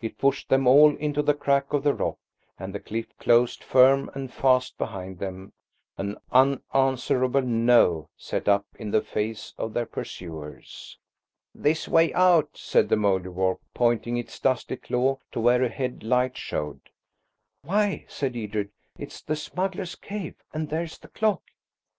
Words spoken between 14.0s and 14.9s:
its dusty